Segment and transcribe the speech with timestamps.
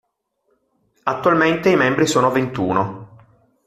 [1.03, 3.17] Attualmente i membri sono ventuno.